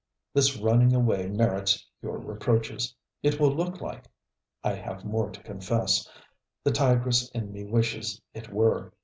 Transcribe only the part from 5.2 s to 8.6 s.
to confess: the tigress in me wishes it